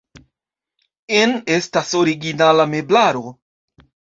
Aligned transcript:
En 1.17 1.35
estas 1.57 1.93
originala 2.01 2.69
meblaro. 2.73 3.25